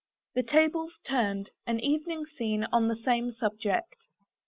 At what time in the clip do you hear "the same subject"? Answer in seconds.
2.87-4.07